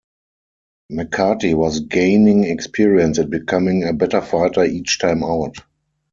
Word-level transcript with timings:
McCarty 0.91 1.53
was 1.53 1.81
gaining 1.81 2.43
experience 2.43 3.19
and 3.19 3.29
becoming 3.29 3.83
a 3.83 3.93
better 3.93 4.19
fighter 4.19 4.65
each 4.65 4.97
time 4.97 5.23
out. 5.23 5.57